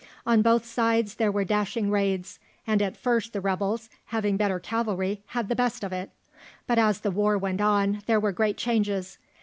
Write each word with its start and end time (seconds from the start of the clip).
On 0.25 0.41
both 0.41 0.65
sides 0.65 1.13
there 1.13 1.31
were 1.31 1.45
dashing 1.45 1.91
raids, 1.91 2.39
and 2.65 2.81
at 2.81 2.97
first 2.97 3.33
the 3.33 3.39
rebels, 3.39 3.87
having 4.05 4.35
better 4.35 4.59
cavalry, 4.59 5.21
had 5.27 5.47
the 5.47 5.55
best 5.55 5.83
of 5.83 5.93
it. 5.93 6.09
But 6.65 6.79
as 6.79 7.01
the 7.01 7.11
war 7.11 7.37
went 7.37 7.61
on, 7.61 8.01
there 8.07 8.19
were 8.19 8.31
great 8.31 8.57
changes. 8.57 9.19